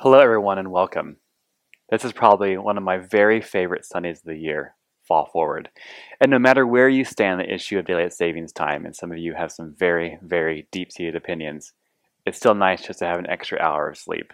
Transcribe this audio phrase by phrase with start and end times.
[0.00, 1.16] Hello, everyone, and welcome.
[1.90, 5.70] This is probably one of my very favorite Sundays of the year, Fall Forward.
[6.20, 9.10] And no matter where you stand on the issue of daylight savings time, and some
[9.10, 11.72] of you have some very, very deep seated opinions,
[12.24, 14.32] it's still nice just to have an extra hour of sleep.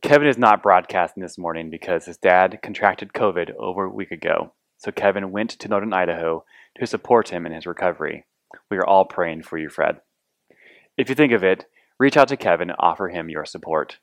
[0.00, 4.54] Kevin is not broadcasting this morning because his dad contracted COVID over a week ago,
[4.78, 6.46] so Kevin went to Northern Idaho
[6.80, 8.24] to support him in his recovery.
[8.70, 10.00] We are all praying for you, Fred.
[10.96, 11.66] If you think of it,
[11.98, 13.98] reach out to Kevin and offer him your support.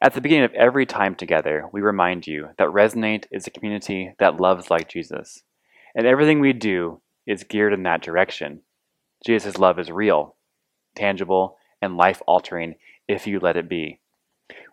[0.00, 4.14] At the beginning of every time together, we remind you that Resonate is a community
[4.18, 5.42] that loves like Jesus,
[5.94, 8.62] and everything we do is geared in that direction.
[9.26, 10.36] Jesus' love is real,
[10.94, 12.74] tangible, and life altering
[13.06, 14.00] if you let it be.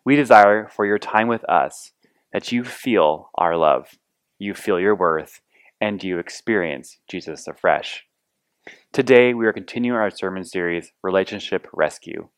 [0.05, 1.91] We desire for your time with us
[2.31, 3.97] that you feel our love,
[4.39, 5.41] you feel your worth,
[5.79, 8.05] and you experience Jesus afresh.
[8.91, 12.29] Today, we are continuing our sermon series, Relationship Rescue.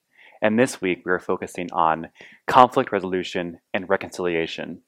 [0.41, 2.09] And this week we are focusing on
[2.47, 4.81] conflict resolution and reconciliation.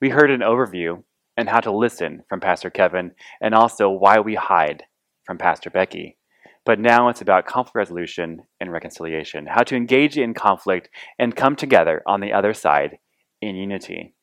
[0.00, 1.02] We heard an overview
[1.36, 4.84] and how to listen from Pastor Kevin and also why we hide
[5.24, 6.16] from Pastor Becky.
[6.64, 11.56] But now it's about conflict resolution and reconciliation, how to engage in conflict and come
[11.56, 12.98] together on the other side
[13.40, 14.14] in unity.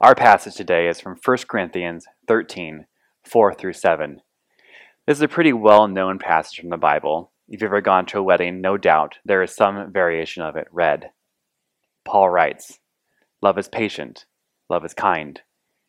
[0.00, 2.86] Our passage today is from 1 Corinthians 13
[3.24, 4.22] 4 through 7.
[5.06, 8.18] This is a pretty well known passage from the Bible, if you've ever gone to
[8.18, 11.10] a wedding, no doubt there is some variation of it read.
[12.04, 12.78] Paul writes
[13.40, 14.26] Love is patient,
[14.68, 15.40] love is kind.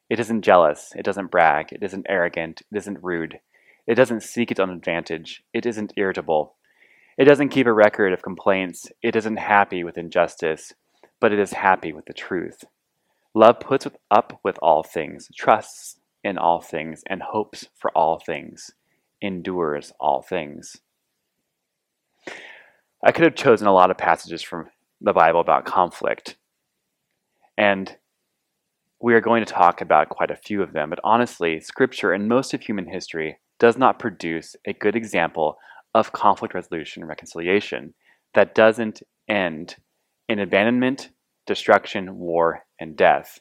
[0.09, 3.39] It isn't jealous, it doesn't brag, it isn't arrogant, it isn't rude,
[3.87, 6.55] it doesn't seek its own advantage, it isn't irritable.
[7.17, 10.73] It doesn't keep a record of complaints, it isn't happy with injustice,
[11.19, 12.63] but it is happy with the truth.
[13.33, 18.71] Love puts up with all things, trusts in all things, and hopes for all things,
[19.21, 20.77] endures all things.
[23.03, 24.69] I could have chosen a lot of passages from
[25.01, 26.35] the Bible about conflict.
[27.57, 27.95] And
[28.99, 30.89] we are going to talk about quite a few of them.
[30.89, 35.57] But honestly, Scripture and most of human history does not produce a good example
[35.93, 37.93] of conflict resolution and reconciliation
[38.33, 39.75] that doesn't end
[40.27, 41.09] in abandonment,
[41.45, 43.39] destruction, war, and death.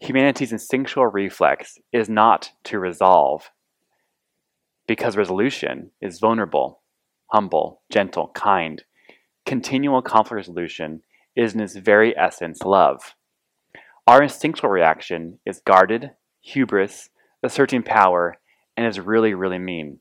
[0.00, 3.50] Humanity's instinctual reflex is not to resolve
[4.86, 6.81] because resolution is vulnerable
[7.32, 8.84] humble, gentle, kind.
[9.46, 11.02] Continual conflict resolution
[11.34, 13.14] is in its very essence love.
[14.06, 16.10] Our instinctual reaction is guarded,
[16.42, 17.08] hubris,
[17.42, 18.36] asserting power,
[18.76, 20.00] and is really, really mean.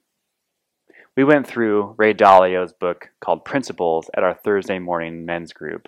[1.16, 5.88] We went through Ray Dalio's book called Principles at our Thursday morning men's group.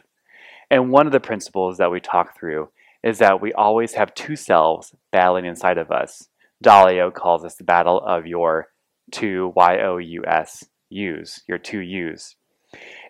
[0.71, 2.69] And one of the principles that we talk through
[3.03, 6.29] is that we always have two selves battling inside of us.
[6.63, 8.69] Dalio calls this the battle of your
[9.11, 12.35] two Y O U S U's, your two U's.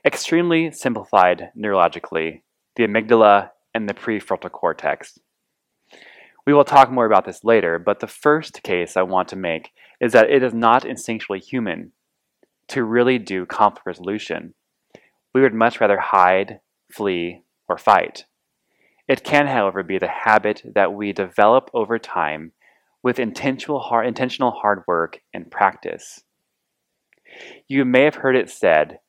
[0.06, 2.42] Extremely simplified neurologically,
[2.76, 5.20] the amygdala and the prefrontal cortex.
[6.46, 9.72] We will talk more about this later, but the first case I want to make
[10.02, 11.94] is that it is not instinctually human
[12.68, 14.54] to really do conflict resolution.
[15.34, 16.60] We would much rather hide,
[16.92, 18.26] flee, or fight.
[19.08, 22.52] It can, however, be the habit that we develop over time
[23.02, 26.24] with intentional hard, intentional hard work and practice.
[27.68, 29.00] You may have heard it said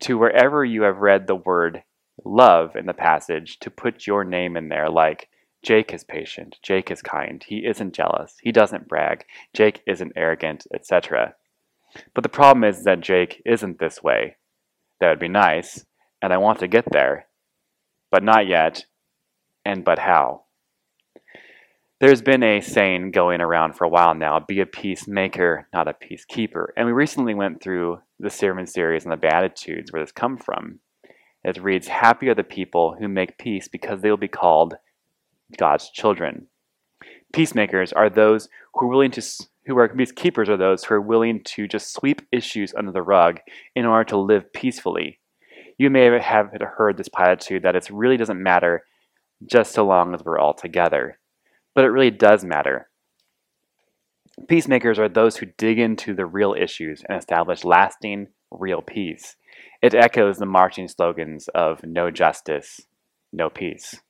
[0.00, 1.82] to wherever you have read the word
[2.24, 5.28] love in the passage to put your name in there, like
[5.62, 10.66] Jake is patient, Jake is kind, he isn't jealous, he doesn't brag, Jake isn't arrogant,
[10.72, 11.34] etc.
[12.14, 14.36] But the problem is that Jake isn't this way.
[15.00, 15.84] That would be nice,
[16.22, 17.26] and I want to get there,
[18.10, 18.86] but not yet,
[19.64, 20.45] and but how?
[21.98, 25.94] There's been a saying going around for a while now be a peacemaker, not a
[25.94, 26.66] peacekeeper.
[26.76, 30.80] And we recently went through the sermon series on the Beatitudes where this come from.
[31.42, 34.74] It reads, Happy are the people who make peace because they will be called
[35.56, 36.48] God's children.
[37.32, 39.22] Peacemakers are those who are willing to
[39.64, 43.40] who are peacekeepers are those who are willing to just sweep issues under the rug
[43.74, 45.18] in order to live peacefully.
[45.78, 48.84] You may have heard this platitude that it really doesn't matter
[49.46, 51.18] just so long as we're all together
[51.76, 52.88] but it really does matter.
[54.48, 59.36] Peacemakers are those who dig into the real issues and establish lasting, real peace.
[59.82, 62.80] It echoes the marching slogans of no justice,
[63.30, 64.00] no peace.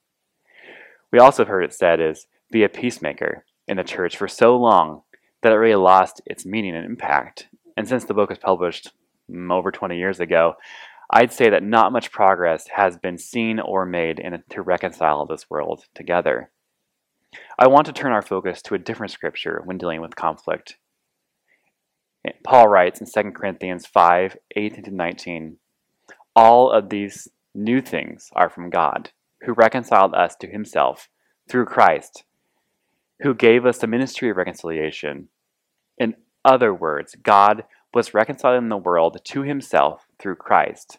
[1.13, 4.57] We also have heard it said is be a peacemaker in the church for so
[4.57, 5.03] long
[5.43, 7.49] that it really lost its meaning and impact.
[7.77, 8.93] And since the book was published
[9.29, 10.55] mm, over 20 years ago,
[11.11, 15.51] I'd say that not much progress has been seen or made in, to reconcile this
[15.51, 16.51] world together.
[17.59, 20.77] I want to turn our focus to a different scripture when dealing with conflict.
[22.45, 25.57] Paul writes in 2 Corinthians 5 18 to 19,
[26.35, 29.11] All of these new things are from God,
[29.43, 31.09] who reconciled us to himself
[31.49, 32.25] through Christ,
[33.21, 35.29] who gave us the ministry of reconciliation.
[35.99, 40.99] In other words, God was reconciling the world to himself through Christ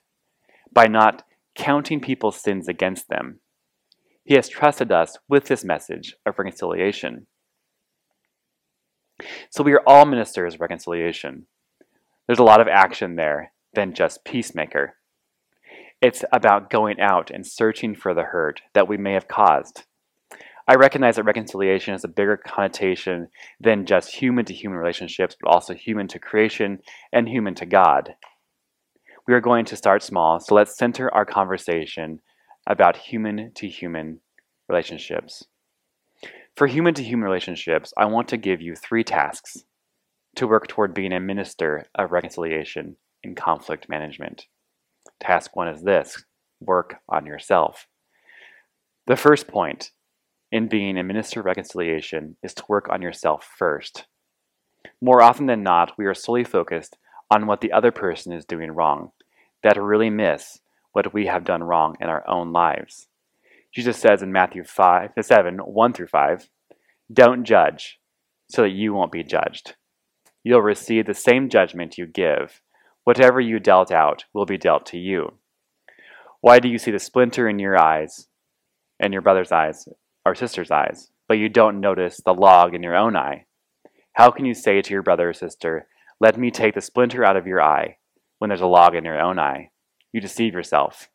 [0.71, 1.23] by not
[1.55, 3.39] counting people's sins against them.
[4.27, 7.27] He has trusted us with this message of reconciliation.
[9.49, 11.47] So we are all ministers of reconciliation.
[12.27, 14.95] There's a lot of action there than just peacemaker.
[16.01, 19.85] It's about going out and searching for the hurt that we may have caused.
[20.67, 23.29] I recognize that reconciliation has a bigger connotation
[23.61, 26.79] than just human to human relationships, but also human to creation
[27.13, 28.15] and human to God.
[29.25, 32.19] We are going to start small, so let's center our conversation
[32.67, 34.19] about human to human
[34.67, 35.45] relationships.
[36.55, 39.63] For human to human relationships, I want to give you three tasks
[40.35, 44.47] to work toward being a minister of reconciliation in conflict management.
[45.19, 46.23] Task one is this
[46.59, 47.87] work on yourself.
[49.07, 49.91] The first point
[50.51, 54.05] in being a minister of reconciliation is to work on yourself first.
[55.01, 56.97] More often than not, we are solely focused
[57.31, 59.11] on what the other person is doing wrong,
[59.63, 60.59] that really miss
[60.97, 63.07] what we have done wrong in our own lives.
[63.71, 66.49] Jesus says in Matthew 5, uh, 7, 1 through 5,
[67.13, 67.99] Don't judge,
[68.49, 69.75] so that you won't be judged.
[70.43, 72.61] You'll receive the same judgment you give.
[73.03, 75.33] Whatever you dealt out will be dealt to you.
[76.41, 78.27] Why do you see the splinter in your eyes,
[78.99, 79.87] in your brother's eyes,
[80.25, 83.45] or sister's eyes, but you don't notice the log in your own eye?
[84.13, 85.87] How can you say to your brother or sister,
[86.19, 87.97] Let me take the splinter out of your eye,
[88.39, 89.69] when there's a log in your own eye?
[90.11, 91.09] You deceive yourself.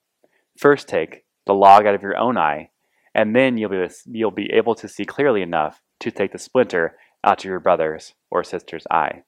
[0.56, 2.70] First take the log out of your own eye,
[3.14, 6.96] and then you'll be, you'll be able to see clearly enough to take the splinter
[7.24, 9.22] out of your brother's or sister's eye.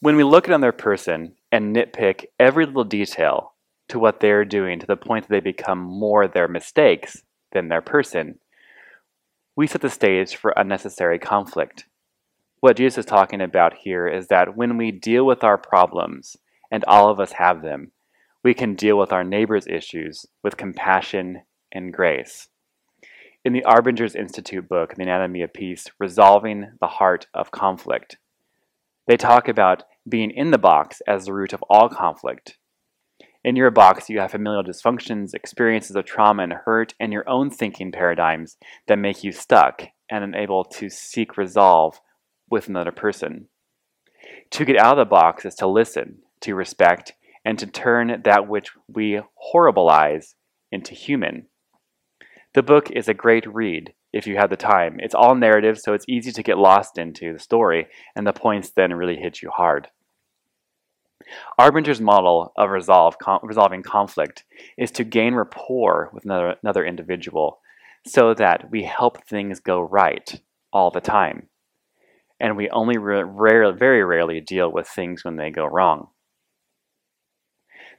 [0.00, 3.54] When we look at another person and nitpick every little detail
[3.88, 7.22] to what they're doing to the point that they become more their mistakes
[7.52, 8.38] than their person,
[9.54, 11.84] we set the stage for unnecessary conflict.
[12.60, 16.36] What Jesus is talking about here is that when we deal with our problems,
[16.70, 17.92] and all of us have them,
[18.44, 22.48] we can deal with our neighbor's issues with compassion and grace.
[23.44, 28.18] In the Arbinger's Institute book, The Anatomy of Peace, Resolving the Heart of Conflict,
[29.06, 32.58] they talk about being in the box as the root of all conflict.
[33.44, 37.50] In your box, you have familial dysfunctions, experiences of trauma and hurt, and your own
[37.50, 38.56] thinking paradigms
[38.86, 42.00] that make you stuck and unable to seek resolve
[42.48, 43.48] with another person.
[44.50, 48.48] To get out of the box is to listen, to respect, and to turn that
[48.48, 49.20] which we
[49.54, 50.34] horribilize
[50.70, 51.46] into human.
[52.54, 54.98] The book is a great read if you have the time.
[55.00, 58.70] It's all narrative, so it's easy to get lost into the story, and the points
[58.70, 59.88] then really hit you hard.
[61.58, 64.44] Arbinger's model of resolve, com- resolving conflict
[64.76, 67.60] is to gain rapport with another, another individual
[68.06, 70.40] so that we help things go right
[70.72, 71.48] all the time.
[72.40, 76.08] And we only re- rare, very rarely deal with things when they go wrong.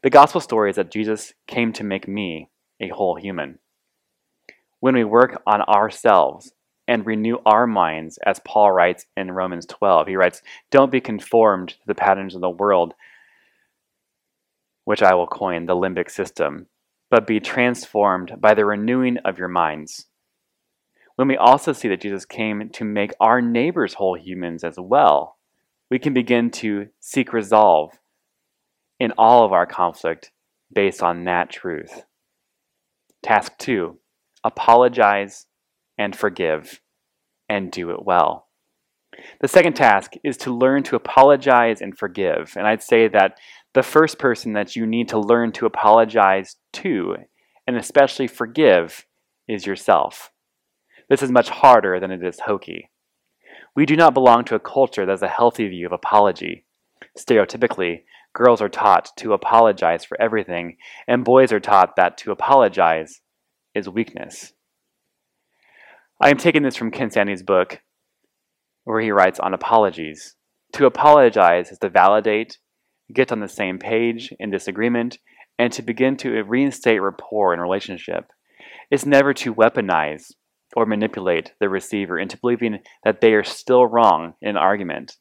[0.04, 2.50] The gospel story is that Jesus came to make me
[2.82, 3.60] a whole human.
[4.82, 6.52] When we work on ourselves
[6.90, 10.42] and renew our minds, as Paul writes in Romans 12, he writes,
[10.72, 12.96] Don't be conformed to the patterns of the world,
[14.84, 16.68] which I will coin the limbic system,
[17.10, 20.08] but be transformed by the renewing of your minds.
[21.16, 25.38] When we also see that Jesus came to make our neighbors whole humans as well,
[25.90, 28.00] we can begin to seek resolve
[29.04, 30.32] in all of our conflict
[30.74, 32.06] based on that truth.
[33.22, 34.00] Task two
[34.46, 35.46] apologize
[35.98, 36.80] and forgive
[37.50, 38.48] and do it well.
[39.42, 42.54] The second task is to learn to apologize and forgive.
[42.56, 43.38] And I'd say that
[43.74, 47.18] the first person that you need to learn to apologize to,
[47.68, 49.06] and especially forgive,
[49.50, 50.32] is yourself.
[51.10, 52.90] This is much harder than it is hokey.
[53.76, 56.66] We do not belong to a culture that has a healthy view of apology.
[57.18, 58.04] Stereotypically,
[58.34, 63.22] girls are taught to apologize for everything, and boys are taught that to apologize
[63.76, 64.54] is weakness.
[66.22, 67.82] I am taking this from Ken Sande's book,
[68.84, 70.36] where he writes on apologies.
[70.74, 72.58] To apologize is to validate,
[73.14, 75.20] get on the same page in disagreement,
[75.60, 78.32] and to begin to reinstate rapport in relationship.
[78.90, 80.32] It's never to weaponize
[80.76, 85.18] or manipulate the receiver into believing that they are still wrong in an argument.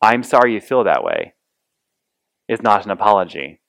[0.00, 1.34] I'm sorry you feel that way
[2.52, 3.60] is not an apology,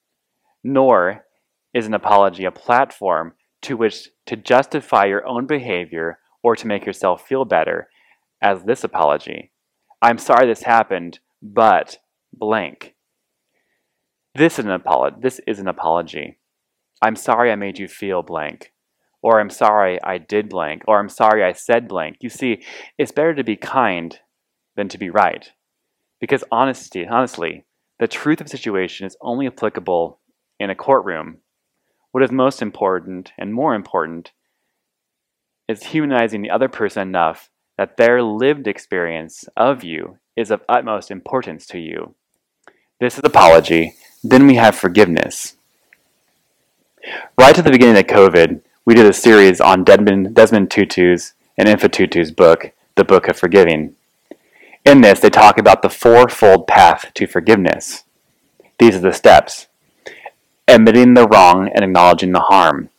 [0.64, 1.26] nor
[1.74, 6.86] is an apology a platform to which to justify your own behavior or to make
[6.86, 7.88] yourself feel better,
[8.42, 9.52] as this apology.
[10.02, 11.98] I'm sorry this happened, but
[12.34, 12.96] blank.
[14.36, 15.16] This is an apology.
[15.22, 16.40] This is an apology.
[17.02, 18.74] I'm sorry I made you feel blank.
[19.22, 20.84] Or I'm sorry I did blank.
[20.88, 22.18] Or I'm sorry I said blank.
[22.20, 22.64] You see,
[22.98, 24.20] it's better to be kind
[24.76, 25.52] than to be right.
[26.20, 27.66] Because honesty, honestly,
[28.04, 30.20] the truth of a situation is only applicable
[30.60, 31.38] in a courtroom.
[32.12, 34.34] What is most important and more important
[35.70, 41.12] is humanizing the other person enough that their lived experience of you is of utmost
[41.12, 42.14] importance to you.
[43.00, 43.94] This is apology.
[44.22, 45.56] Then we have forgiveness.
[47.40, 51.70] Right at the beginning of COVID, we did a series on Desmond, Desmond Tutu's and
[51.70, 53.96] Mpho Tutu's book, The Book of Forgiving.
[54.86, 58.04] In this, they talk about the fourfold path to forgiveness.
[58.80, 59.68] These are the steps
[60.68, 62.90] admitting the wrong and acknowledging the harm,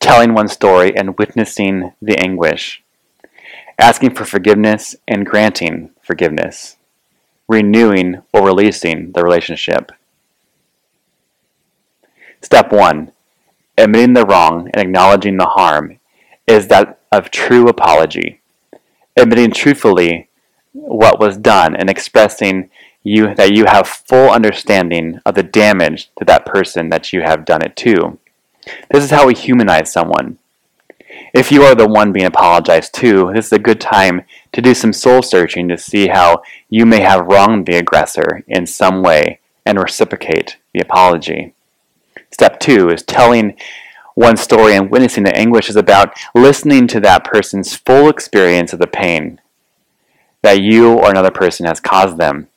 [0.00, 2.82] telling one's story and witnessing the anguish,
[3.78, 6.76] asking for forgiveness and granting forgiveness,
[7.46, 9.92] renewing or releasing the relationship.
[12.40, 13.12] Step one,
[13.76, 15.98] admitting the wrong and acknowledging the harm,
[16.46, 18.40] is that of true apology.
[19.16, 20.29] Admitting truthfully
[20.72, 22.70] what was done and expressing
[23.02, 27.44] you that you have full understanding of the damage to that person that you have
[27.44, 28.18] done it to.
[28.90, 30.38] This is how we humanize someone.
[31.34, 34.22] If you are the one being apologized to, this is a good time
[34.52, 38.66] to do some soul searching to see how you may have wronged the aggressor in
[38.66, 41.54] some way and reciprocate the apology.
[42.30, 43.56] Step two is telling
[44.14, 48.78] one story and witnessing the anguish is about listening to that person's full experience of
[48.78, 49.40] the pain
[50.42, 52.48] that you or another person has caused them.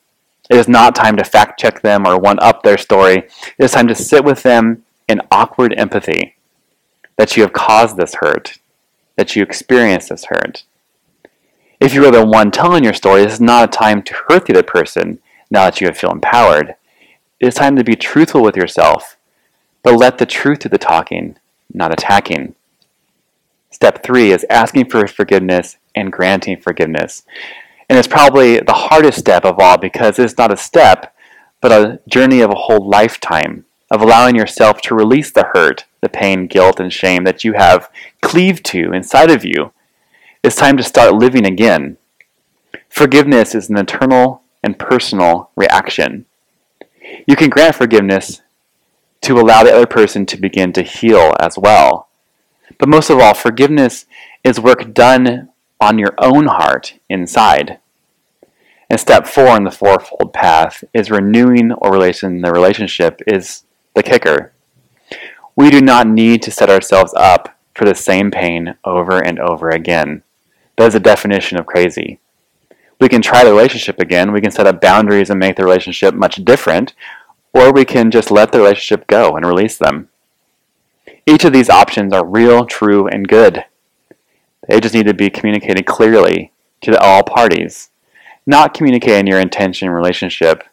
[0.50, 3.16] It is not time to fact check them or one up their story.
[3.16, 6.36] It is time to sit with them in awkward empathy
[7.16, 8.58] that you have caused this hurt,
[9.16, 10.64] that you experienced this hurt.
[11.80, 14.46] If you are the one telling your story, this is not a time to hurt
[14.46, 16.76] the other person now that you feel empowered.
[17.40, 19.16] It is time to be truthful with yourself,
[19.82, 21.36] but let the truth do the talking,
[21.72, 22.54] not attacking.
[23.70, 27.24] Step three is asking for forgiveness and granting forgiveness.
[27.94, 31.14] And it's probably the hardest step of all because it's not a step,
[31.60, 36.08] but a journey of a whole lifetime of allowing yourself to release the hurt, the
[36.08, 37.88] pain, guilt, and shame that you have
[38.20, 39.72] cleaved to inside of you.
[40.42, 41.96] It's time to start living again.
[42.88, 46.26] Forgiveness is an internal and personal reaction.
[47.28, 48.42] You can grant forgiveness
[49.20, 52.08] to allow the other person to begin to heal as well.
[52.76, 54.06] But most of all, forgiveness
[54.42, 57.78] is work done on your own heart inside.
[58.94, 63.64] And step four in the fourfold path is renewing or relation the relationship is
[63.96, 64.52] the kicker.
[65.56, 69.70] We do not need to set ourselves up for the same pain over and over
[69.70, 70.22] again.
[70.76, 72.20] That is a definition of crazy.
[73.00, 76.14] We can try the relationship again, we can set up boundaries and make the relationship
[76.14, 76.94] much different,
[77.52, 80.08] or we can just let the relationship go and release them.
[81.26, 83.64] Each of these options are real, true, and good.
[84.68, 87.90] They just need to be communicated clearly to all parties.
[88.46, 90.64] Not communicating your intention in relationship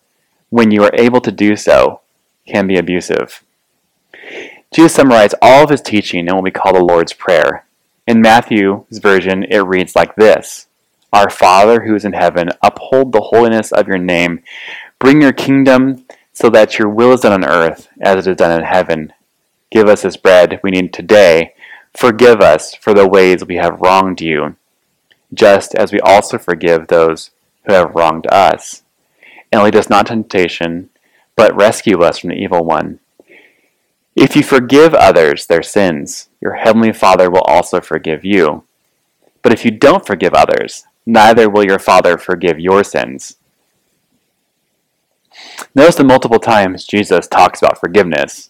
[0.49, 2.01] when you are able to do so
[2.45, 3.43] can be abusive.
[4.73, 7.65] Jesus summarized all of his teaching in what we call the Lord's Prayer.
[8.07, 10.67] In Matthew's version, it reads like this
[11.13, 14.43] Our Father who is in heaven, uphold the holiness of your name.
[14.99, 18.57] Bring your kingdom so that your will is done on earth as it is done
[18.57, 19.13] in heaven.
[19.69, 21.53] Give us this bread we need today
[21.95, 24.55] Forgive us for the ways we have wronged you,
[25.33, 27.31] just as we also forgive those
[27.65, 28.83] who have wronged us.
[29.51, 30.89] And lead us not into temptation,
[31.35, 32.99] but rescue us from the evil one.
[34.15, 38.63] If you forgive others their sins, your heavenly Father will also forgive you.
[39.41, 43.37] But if you don't forgive others, neither will your Father forgive your sins.
[45.73, 48.49] Notice the multiple times Jesus talks about forgiveness.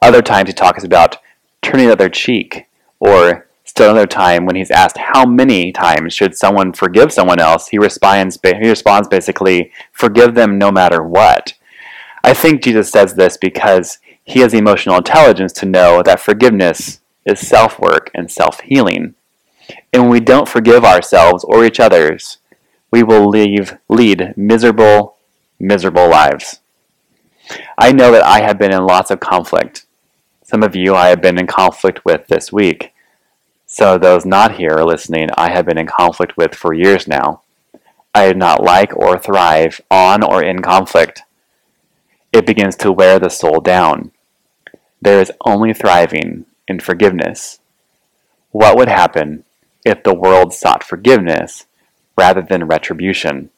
[0.00, 1.18] Other times he talks about
[1.60, 2.66] turning the other cheek,
[2.98, 7.68] or still another time when he's asked how many times should someone forgive someone else,
[7.68, 11.54] he responds, he responds basically, forgive them no matter what.
[12.22, 17.40] I think Jesus says this because he has emotional intelligence to know that forgiveness is
[17.40, 19.14] self work and self healing.
[19.90, 22.38] And when we don't forgive ourselves or each others,
[22.90, 25.16] we will leave, lead miserable,
[25.58, 26.60] miserable lives.
[27.78, 29.86] I know that I have been in lots of conflict.
[30.44, 32.92] Some of you I have been in conflict with this week.
[33.72, 37.40] So those not here listening, I have been in conflict with for years now.
[38.14, 41.22] I do not like or thrive on or in conflict.
[42.34, 44.12] It begins to wear the soul down.
[45.00, 47.60] There is only thriving in forgiveness.
[48.50, 49.44] What would happen
[49.86, 51.64] if the world sought forgiveness
[52.14, 53.48] rather than retribution?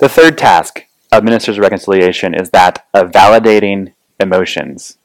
[0.00, 4.98] The third task of ministers' reconciliation is that of validating emotions.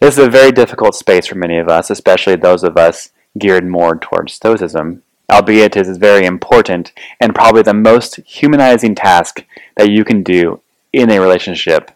[0.00, 3.66] This is a very difficult space for many of us, especially those of us geared
[3.66, 9.44] more towards Stoicism, albeit it is very important and probably the most humanizing task
[9.76, 10.60] that you can do
[10.92, 11.90] in a relationship.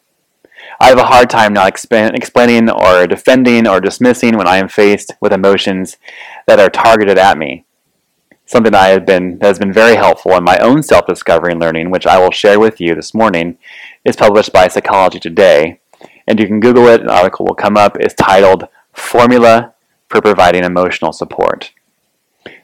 [0.80, 4.68] I have a hard time not exp- explaining or defending or dismissing when I am
[4.68, 5.97] faced with emotions
[6.47, 7.64] that are targeted at me.
[8.45, 11.90] Something I have been that has been very helpful in my own self-discovery and learning,
[11.90, 13.59] which I will share with you this morning,
[14.04, 15.80] is published by Psychology Today,
[16.26, 17.00] and you can Google it.
[17.00, 17.97] An article will come up.
[17.99, 19.75] It's titled "Formula
[20.09, 21.73] for Providing Emotional Support."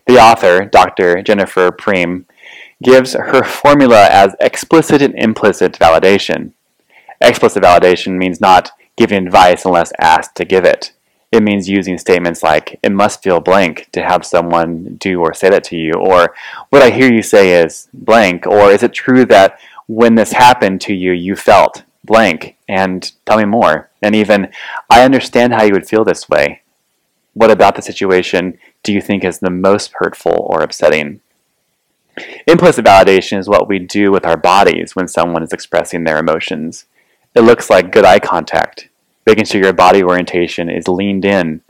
[0.06, 1.22] The author, Dr.
[1.22, 2.24] Jennifer Prieme,
[2.82, 6.52] gives her formula as explicit and implicit validation.
[7.20, 10.92] Explicit validation means not giving advice unless asked to give it.
[11.30, 15.48] It means using statements like, it must feel blank to have someone do or say
[15.48, 16.34] that to you, or
[16.68, 20.80] what I hear you say is blank, or is it true that when this happened
[20.82, 23.90] to you, you felt blank, and tell me more.
[24.02, 24.52] And even,
[24.90, 26.62] I understand how you would feel this way.
[27.34, 31.20] What about the situation do you think is the most hurtful or upsetting?
[32.46, 36.84] Implicit validation is what we do with our bodies when someone is expressing their emotions.
[37.34, 38.88] It looks like good eye contact,
[39.26, 41.62] making sure your body orientation is leaned in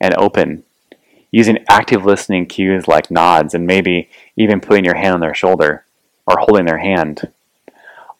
[0.00, 0.62] and open,
[1.32, 5.84] using active listening cues like nods and maybe even putting your hand on their shoulder
[6.26, 7.32] or holding their hand.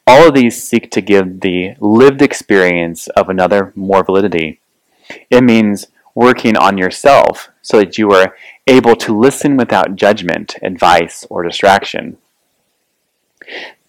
[0.08, 4.58] All of these seek to give the lived experience of another more validity.
[5.28, 8.34] It means working on yourself so that you are
[8.66, 12.16] able to listen without judgment, advice, or distraction.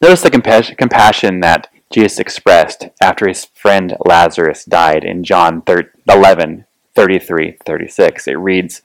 [0.01, 5.63] Notice the compa- compassion that Jesus expressed after his friend Lazarus died in John
[6.05, 8.27] 11 33 36.
[8.27, 8.81] It reads,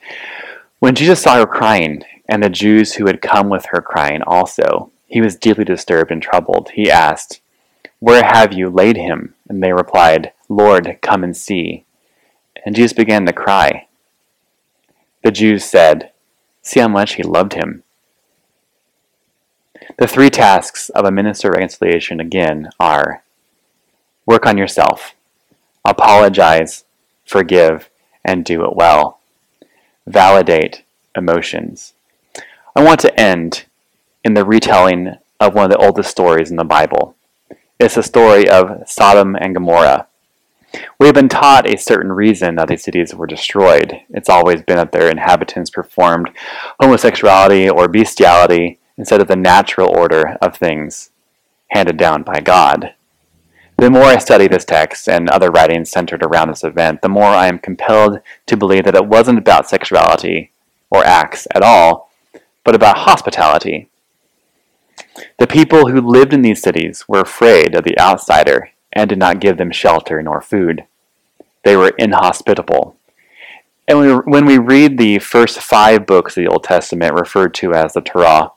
[0.79, 4.93] When Jesus saw her crying, and the Jews who had come with her crying also,
[5.07, 6.71] he was deeply disturbed and troubled.
[6.75, 7.41] He asked,
[7.99, 9.35] Where have you laid him?
[9.49, 11.85] And they replied, Lord, come and see.
[12.65, 13.89] And Jesus began to cry.
[15.23, 16.13] The Jews said,
[16.63, 17.83] See how much he loved him.
[19.99, 23.23] The three tasks of a minister of reconciliation again are
[24.27, 25.15] work on yourself,
[25.85, 26.85] apologize,
[27.27, 27.91] forgive,
[28.25, 29.21] and do it well.
[30.07, 30.83] Validate
[31.15, 31.93] emotions.
[32.75, 33.67] I want to end
[34.25, 37.15] in the retelling of one of the oldest stories in the Bible.
[37.79, 40.07] It's the story of Sodom and Gomorrah.
[40.99, 44.01] We have been taught a certain reason that these cities were destroyed.
[44.09, 46.31] It's always been that their inhabitants performed
[46.81, 51.11] homosexuality or bestiality instead of the natural order of things
[51.69, 52.95] handed down by God.
[53.77, 57.25] The more I study this text and other writings centered around this event, the more
[57.25, 60.53] I am compelled to believe that it wasn't about sexuality
[60.91, 62.11] or acts at all,
[62.63, 63.89] but about hospitality.
[65.39, 69.41] The people who lived in these cities were afraid of the outsider and did not
[69.41, 70.85] give them shelter nor food.
[71.65, 72.97] They were inhospitable.
[73.87, 77.93] And when we read the first five books of the Old Testament, referred to as
[77.93, 78.53] the Torah,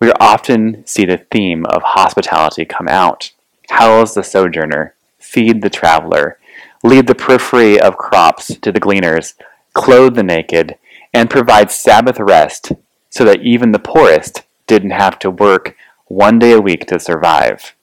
[0.00, 3.32] we often see the theme of hospitality come out.
[3.70, 6.38] House the sojourner, feed the traveler,
[6.84, 9.34] lead the periphery of crops to the gleaners,
[9.72, 10.76] clothe the naked,
[11.12, 12.72] and provide Sabbath rest
[13.10, 17.74] so that even the poorest didn't have to work one day a week to survive.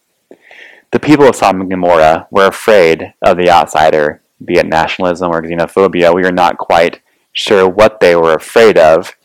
[0.91, 5.41] The people of Sodom and Gomorrah were afraid of the outsider, be it nationalism or
[5.41, 6.13] xenophobia.
[6.13, 9.15] We are not quite sure what they were afraid of,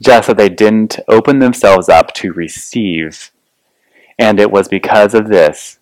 [0.00, 3.32] just that they didn't open themselves up to receive.
[4.18, 5.78] And it was because of this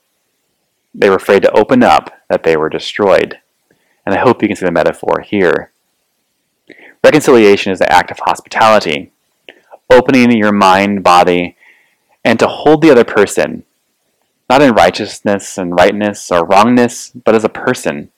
[0.95, 3.41] they were afraid to open up that they were destroyed.
[4.07, 5.73] And I hope you can see the metaphor here.
[7.03, 9.13] Reconciliation is the act of hospitality,
[9.95, 11.57] opening your mind, body,
[12.25, 13.65] and to hold the other person,
[14.51, 18.11] not in righteousness and rightness or wrongness, but as a person.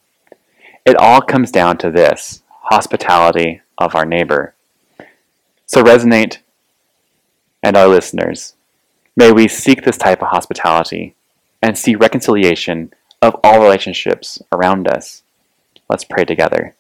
[0.85, 4.55] It all comes down to this hospitality of our neighbor.
[5.67, 6.39] So, resonate
[7.63, 8.55] and our listeners,
[9.17, 11.17] may we seek this type of hospitality
[11.61, 15.23] and see reconciliation of all relationships around us.
[15.89, 16.75] Let's pray together.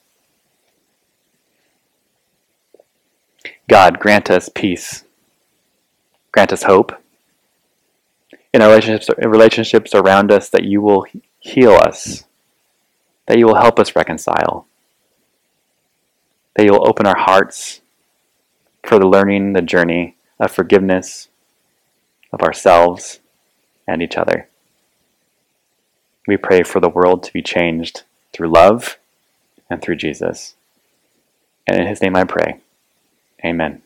[3.68, 5.04] God, grant us peace.
[6.32, 6.92] Grant us hope
[8.56, 11.04] in our relationships, relationships around us that you will
[11.38, 12.24] heal us,
[13.26, 14.66] that you will help us reconcile,
[16.54, 17.82] that you will open our hearts
[18.82, 21.28] for the learning, the journey of forgiveness
[22.32, 23.20] of ourselves
[23.86, 24.48] and each other.
[26.26, 28.96] We pray for the world to be changed through love
[29.68, 30.54] and through Jesus.
[31.66, 32.60] And in his name I pray.
[33.44, 33.82] Amen.